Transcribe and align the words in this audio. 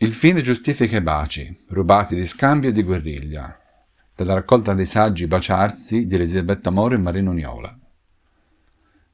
Il 0.00 0.12
fine 0.12 0.42
giustifica 0.42 0.98
i 0.98 1.00
baci, 1.00 1.64
rubati 1.70 2.14
di 2.14 2.24
scambio 2.24 2.68
e 2.68 2.72
di 2.72 2.84
guerriglia, 2.84 3.58
dalla 4.14 4.34
raccolta 4.34 4.72
dei 4.72 4.86
saggi 4.86 5.26
Baciarsi 5.26 6.06
di 6.06 6.14
Elisabetta 6.14 6.70
Moro 6.70 6.94
e 6.94 6.98
Marino 6.98 7.32
Niola. 7.32 7.76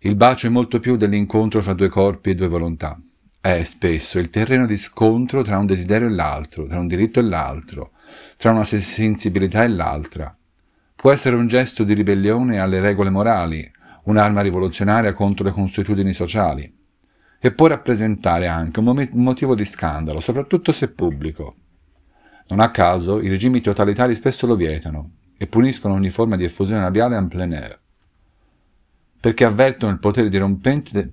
Il 0.01 0.15
bacio 0.15 0.47
è 0.47 0.51
molto 0.51 0.81
più 0.81 0.97
dell'incontro 0.97 1.63
fra 1.63 1.73
due 1.73 1.89
corpi 1.89 2.29
e 2.29 2.35
due 2.35 2.49
volontà. 2.49 3.01
È 3.41 3.65
spesso 3.65 4.19
il 4.19 4.29
terreno 4.29 4.67
di 4.67 4.77
scontro 4.77 5.41
tra 5.41 5.57
un 5.57 5.65
desiderio 5.65 6.09
e 6.09 6.11
l'altro, 6.11 6.67
tra 6.67 6.79
un 6.79 6.87
diritto 6.87 7.19
e 7.19 7.23
l'altro, 7.23 7.93
tra 8.37 8.51
una 8.51 8.65
sensibilità 8.65 9.65
e 9.65 9.69
l'altra. 9.69 10.37
Può 10.95 11.11
essere 11.11 11.37
un 11.37 11.47
gesto 11.47 11.83
di 11.85 11.95
ribellione 11.95 12.59
alle 12.59 12.81
regole 12.81 13.09
morali, 13.09 13.67
un'arma 14.03 14.43
rivoluzionaria 14.43 15.15
contro 15.15 15.45
le 15.45 15.53
consuetudini 15.53 16.13
sociali, 16.13 16.71
e 17.45 17.53
può 17.53 17.67
rappresentare 17.67 18.49
anche 18.49 18.81
un 18.81 19.07
motivo 19.13 19.55
di 19.55 19.67
scandalo, 19.67 20.21
soprattutto 20.21 20.73
se 20.73 20.89
pubblico. 20.89 21.57
Non 22.49 22.59
a 22.59 22.71
caso 22.71 23.21
i 23.21 23.29
regimi 23.29 23.61
totalitari 23.61 24.15
spesso 24.15 24.47
lo 24.47 24.57
vietano 24.57 25.17
e 25.37 25.47
puniscono 25.47 25.93
ogni 25.93 26.09
forma 26.09 26.37
di 26.37 26.45
effusione 26.45 26.81
labiale 26.81 27.17
en 27.17 27.29
plein 27.29 27.53
air, 27.53 27.79
perché 29.21 29.45
avvertono 29.45 29.93
il 29.93 29.99
potere 29.99 30.31
dirompente, 30.31 31.13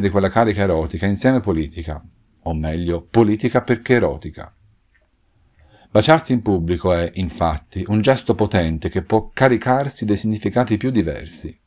di 0.00 0.10
quella 0.10 0.28
carica 0.28 0.62
erotica 0.62 1.06
insieme 1.06 1.40
politica, 1.40 2.00
o 2.42 2.54
meglio, 2.54 3.04
politica 3.10 3.62
perché 3.62 3.94
erotica. 3.94 4.54
Baciarsi 5.90 6.34
in 6.34 6.42
pubblico 6.42 6.92
è, 6.92 7.10
infatti, 7.14 7.84
un 7.88 8.00
gesto 8.00 8.36
potente 8.36 8.88
che 8.88 9.02
può 9.02 9.28
caricarsi 9.34 10.04
dei 10.04 10.16
significati 10.16 10.76
più 10.76 10.92
diversi, 10.92 11.60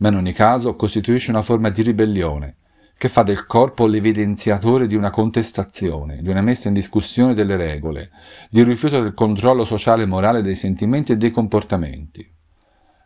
ma 0.00 0.08
in 0.08 0.16
ogni 0.16 0.34
caso 0.34 0.76
costituisce 0.76 1.30
una 1.30 1.40
forma 1.40 1.70
di 1.70 1.80
ribellione, 1.80 2.56
che 2.98 3.08
fa 3.08 3.22
del 3.22 3.44
corpo 3.44 3.86
l'evidenziatore 3.86 4.86
di 4.86 4.94
una 4.94 5.10
contestazione, 5.10 6.22
di 6.22 6.30
una 6.30 6.40
messa 6.40 6.68
in 6.68 6.74
discussione 6.74 7.34
delle 7.34 7.56
regole, 7.56 8.10
di 8.48 8.60
un 8.60 8.66
rifiuto 8.66 9.00
del 9.00 9.12
controllo 9.12 9.64
sociale 9.64 10.04
e 10.04 10.06
morale 10.06 10.40
dei 10.40 10.54
sentimenti 10.54 11.12
e 11.12 11.16
dei 11.16 11.30
comportamenti, 11.30 12.26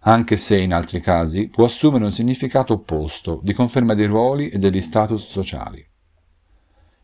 anche 0.02 0.36
se 0.36 0.58
in 0.58 0.72
altri 0.72 1.00
casi 1.00 1.48
può 1.48 1.64
assumere 1.64 2.04
un 2.04 2.12
significato 2.12 2.74
opposto, 2.74 3.40
di 3.42 3.52
conferma 3.52 3.94
dei 3.94 4.06
ruoli 4.06 4.48
e 4.48 4.58
degli 4.58 4.80
status 4.80 5.28
sociali. 5.28 5.84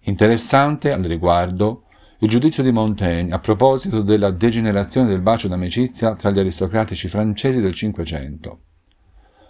Interessante 0.03 0.93
al 0.93 1.03
riguardo 1.03 1.87
il 2.21 2.29
giudizio 2.29 2.63
di 2.63 2.71
Montaigne 2.71 3.35
a 3.35 3.41
proposito 3.41 4.01
della 4.01 4.31
degenerazione 4.31 5.09
del 5.09 5.21
bacio 5.21 5.49
d'amicizia 5.49 6.15
tra 6.15 6.31
gli 6.31 6.39
aristocratici 6.39 7.09
francesi 7.09 7.61
del 7.61 7.75
Cinquecento. 7.75 8.61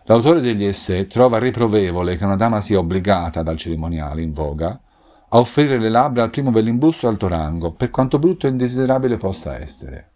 L'autore 0.09 0.41
degli 0.41 0.65
essè 0.65 1.09
trova 1.09 1.39
riprovevole 1.39 2.17
che 2.17 2.25
una 2.25 2.37
dama 2.37 2.61
sia 2.61 2.79
obbligata, 2.79 3.43
dal 3.43 3.57
cerimoniale 3.57 4.23
in 4.23 4.33
voga, 4.33 4.81
a 5.29 5.39
offrire 5.39 5.81
le 5.81 5.89
labbra 5.89 6.23
al 6.23 6.31
primo 6.31 6.53
bellimbusto 6.53 7.09
alto 7.09 7.27
rango, 7.27 7.73
per 7.73 7.91
quanto 7.91 8.21
brutto 8.21 8.47
e 8.47 8.51
indesiderabile 8.51 9.17
possa 9.17 9.59
essere. 9.59 10.11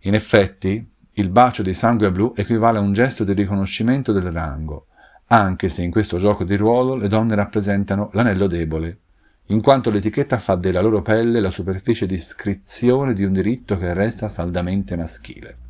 In 0.00 0.12
effetti, 0.12 0.86
il 1.12 1.30
bacio 1.30 1.62
di 1.62 1.72
sangue 1.72 2.12
blu 2.12 2.34
equivale 2.36 2.76
a 2.76 2.82
un 2.82 2.92
gesto 2.92 3.24
di 3.24 3.32
riconoscimento 3.32 4.12
del 4.12 4.30
rango, 4.30 4.88
anche 5.28 5.70
se 5.70 5.82
in 5.82 5.90
questo 5.90 6.18
gioco 6.18 6.44
di 6.44 6.56
ruolo 6.56 6.94
le 6.94 7.08
donne 7.08 7.34
rappresentano 7.34 8.10
l'anello 8.12 8.46
debole, 8.46 8.98
in 9.46 9.62
quanto 9.62 9.88
l'etichetta 9.88 10.38
fa 10.38 10.56
della 10.56 10.82
loro 10.82 11.00
pelle 11.00 11.40
la 11.40 11.50
superficie 11.50 12.04
di 12.04 12.14
iscrizione 12.14 13.14
di 13.14 13.24
un 13.24 13.32
diritto 13.32 13.78
che 13.78 13.94
resta 13.94 14.28
saldamente 14.28 14.94
maschile 14.94 15.68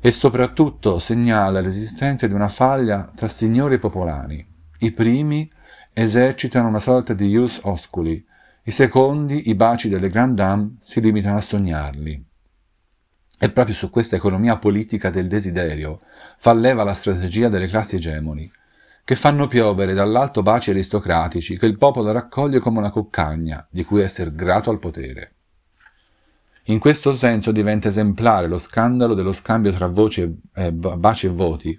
e 0.00 0.12
soprattutto 0.12 0.98
segnala 0.98 1.60
l'esistenza 1.60 2.26
di 2.26 2.34
una 2.34 2.48
faglia 2.48 3.10
tra 3.14 3.28
signori 3.28 3.78
popolari. 3.78 4.46
I 4.78 4.92
primi 4.92 5.50
esercitano 5.92 6.68
una 6.68 6.78
sorta 6.78 7.14
di 7.14 7.26
ius 7.26 7.60
osculi, 7.62 8.24
i 8.62 8.70
secondi, 8.70 9.48
i 9.48 9.54
baci 9.54 9.88
delle 9.88 10.08
grand 10.08 10.36
dame, 10.36 10.76
si 10.80 11.00
limitano 11.00 11.38
a 11.38 11.40
sognarli. 11.40 12.26
E 13.40 13.50
proprio 13.50 13.74
su 13.74 13.90
questa 13.90 14.16
economia 14.16 14.58
politica 14.58 15.10
del 15.10 15.28
desiderio 15.28 16.02
fa 16.38 16.52
leva 16.52 16.84
la 16.84 16.94
strategia 16.94 17.48
delle 17.48 17.66
classi 17.68 17.96
egemoni, 17.96 18.50
che 19.04 19.16
fanno 19.16 19.46
piovere 19.46 19.94
dall'alto 19.94 20.42
baci 20.42 20.70
aristocratici 20.70 21.56
che 21.56 21.66
il 21.66 21.78
popolo 21.78 22.12
raccoglie 22.12 22.58
come 22.58 22.78
una 22.78 22.90
cuccagna 22.90 23.66
di 23.70 23.82
cui 23.82 24.02
essere 24.02 24.34
grato 24.34 24.70
al 24.70 24.78
potere. 24.78 25.37
In 26.68 26.78
questo 26.78 27.14
senso 27.14 27.50
diventa 27.50 27.88
esemplare 27.88 28.46
lo 28.46 28.58
scandalo 28.58 29.14
dello 29.14 29.32
scambio 29.32 29.72
tra 29.72 29.86
voci 29.86 30.38
e, 30.54 30.70
baci 30.72 31.24
e 31.24 31.30
voti, 31.30 31.74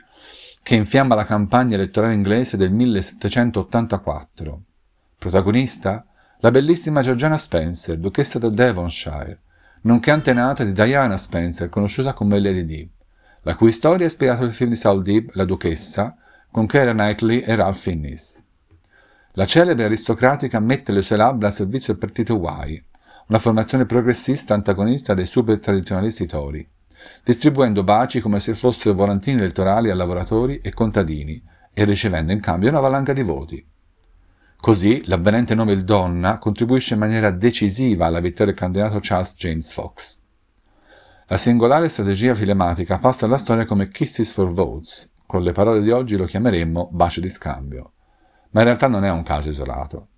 che 0.63 0.73
infiamma 0.73 1.13
la 1.13 1.25
campagna 1.25 1.75
elettorale 1.75 2.13
inglese 2.13 2.57
del 2.57 2.71
1784. 2.71 4.63
Protagonista? 5.19 6.03
La 6.39 6.49
bellissima 6.49 7.03
Georgiana 7.03 7.37
Spencer, 7.37 7.99
duchessa 7.99 8.39
del 8.39 8.51
Devonshire, 8.51 9.41
nonché 9.81 10.09
antenata 10.09 10.63
di 10.63 10.71
Diana 10.71 11.17
Spencer, 11.17 11.69
conosciuta 11.69 12.13
come 12.13 12.39
Lady 12.39 12.65
Di, 12.65 12.89
la 13.43 13.55
cui 13.55 13.71
storia 13.71 14.05
è 14.05 14.07
ispirata 14.07 14.43
al 14.43 14.51
film 14.51 14.71
di 14.71 14.75
Saul 14.75 15.03
Deeb, 15.03 15.29
La 15.33 15.45
duchessa, 15.45 16.15
con 16.49 16.65
Keira 16.65 16.93
Knightley 16.93 17.41
e 17.41 17.53
Ralph 17.53 17.77
Finnis. 17.77 18.43
La 19.33 19.45
celebre 19.45 19.83
aristocratica 19.83 20.59
mette 20.59 20.91
le 20.91 21.03
sue 21.03 21.15
labbra 21.15 21.47
al 21.47 21.53
servizio 21.53 21.93
del 21.93 22.01
partito 22.01 22.41
Y, 22.41 22.83
una 23.29 23.37
formazione 23.37 23.85
progressista 23.85 24.55
antagonista 24.55 25.13
dei 25.13 25.27
super 25.27 25.59
tradizionalisti 25.59 26.25
tori, 26.25 26.67
distribuendo 27.23 27.83
baci 27.83 28.19
come 28.19 28.39
se 28.39 28.55
fossero 28.55 28.95
volantini 28.95 29.37
elettorali 29.37 29.91
a 29.91 29.95
lavoratori 29.95 30.59
e 30.61 30.73
contadini 30.73 31.41
e 31.71 31.85
ricevendo 31.85 32.31
in 32.31 32.39
cambio 32.39 32.69
una 32.69 32.79
valanga 32.79 33.13
di 33.13 33.21
voti. 33.21 33.67
Così 34.59 35.03
l'avvenente 35.05 35.53
nome 35.53 35.73
il 35.73 35.83
Donna 35.83 36.39
contribuisce 36.39 36.95
in 36.95 36.99
maniera 36.99 37.29
decisiva 37.29 38.07
alla 38.07 38.19
vittoria 38.19 38.47
del 38.47 38.55
candidato 38.55 38.97
Charles 38.99 39.35
James 39.35 39.71
Fox. 39.71 40.17
La 41.27 41.37
singolare 41.37 41.87
strategia 41.87 42.33
filematica 42.33 42.97
passa 42.97 43.25
alla 43.25 43.37
storia 43.37 43.65
come 43.65 43.89
Kisses 43.89 44.31
for 44.31 44.51
Votes, 44.51 45.07
con 45.27 45.43
le 45.43 45.51
parole 45.51 45.81
di 45.81 45.91
oggi 45.91 46.17
lo 46.17 46.25
chiameremmo 46.25 46.89
bacio 46.91 47.21
di 47.21 47.29
scambio. 47.29 47.93
Ma 48.49 48.61
in 48.61 48.65
realtà 48.65 48.87
non 48.87 49.05
è 49.05 49.11
un 49.11 49.21
caso 49.21 49.49
isolato. 49.49 50.08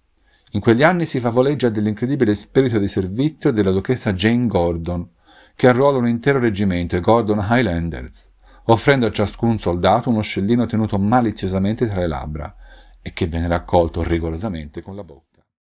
In 0.54 0.60
quegli 0.60 0.84
anni 0.84 1.06
si 1.06 1.22
favoleggia 1.22 1.70
dell'incredibile 1.70 2.36
spirito 2.36 2.78
di 2.78 2.90
servizio 2.90 3.52
della 3.52 3.72
duchessa 3.72 4.12
Jane 4.12 4.48
Gordon, 4.48 5.08
che 5.56 5.70
arruola 5.70 5.98
un 5.98 6.10
intero 6.10 6.40
reggimento, 6.40 6.98
i 6.98 7.00
Gordon 7.00 7.46
Highlanders, 7.50 8.30
offrendo 8.66 9.06
a 9.06 9.12
ciascun 9.12 9.60
soldato 9.60 10.10
uno 10.10 10.20
scellino 10.20 10.66
tenuto 10.66 10.98
maliziosamente 10.98 11.88
tra 11.88 12.02
le 12.02 12.08
labbra 12.08 12.54
e 13.02 13.14
che 13.14 13.28
viene 13.28 13.48
raccolto 13.48 14.04
rigorosamente 14.04 14.82
con 14.82 14.98
la 14.98 15.06
bocca. 15.06 15.31